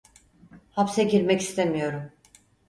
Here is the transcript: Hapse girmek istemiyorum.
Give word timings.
Hapse 0.71 1.03
girmek 1.03 1.41
istemiyorum. 1.41 2.11